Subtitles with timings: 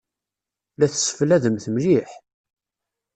[0.77, 2.09] La tesseflademt mliḥ?